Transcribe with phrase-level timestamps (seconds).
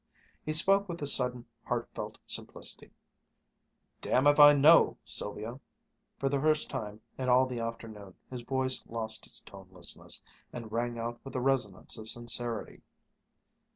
[0.43, 2.89] He spoke with a sudden heartfelt simplicity,
[4.01, 5.59] "Damn 'f I know, Sylvia."
[6.17, 10.19] For the first time in all the afternoon, his voice lost its tonelessness,
[10.51, 12.81] and rang out with the resonance of sincerity.